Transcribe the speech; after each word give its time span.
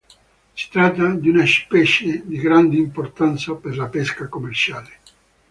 Si 0.55 0.67
tratta 0.71 1.11
di 1.13 1.29
una 1.29 1.45
specie 1.45 2.23
di 2.25 2.39
grande 2.39 2.75
importanza 2.75 3.53
per 3.53 3.77
la 3.77 3.85
pesca 3.87 4.27
commerciale. 4.27 4.97